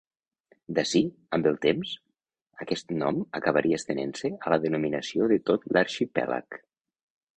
D'ací, 0.77 1.01
amb 1.37 1.49
el 1.49 1.59
temps, 1.65 1.91
aquest 2.65 2.93
nom 3.03 3.21
acabaria 3.41 3.81
estenent-se 3.83 4.33
a 4.47 4.55
la 4.55 4.59
denominació 4.65 5.29
de 5.33 5.39
tot 5.51 5.69
l'arxipèlag. 5.77 6.63